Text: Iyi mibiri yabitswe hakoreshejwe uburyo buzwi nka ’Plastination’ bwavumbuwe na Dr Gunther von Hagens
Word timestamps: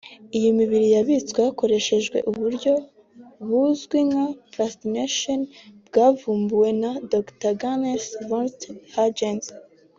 Iyi 0.37 0.49
mibiri 0.59 0.87
yabitswe 0.95 1.39
hakoreshejwe 1.47 2.17
uburyo 2.29 2.73
buzwi 3.47 3.97
nka 4.09 4.25
’Plastination’ 4.51 5.39
bwavumbuwe 5.87 6.69
na 6.81 6.91
Dr 7.11 7.51
Gunther 7.61 8.03
von 8.27 8.45
Hagens 8.95 9.45